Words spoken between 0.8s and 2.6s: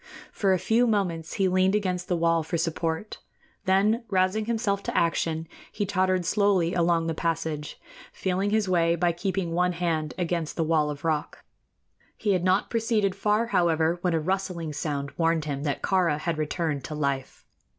moments he leaned against the wall for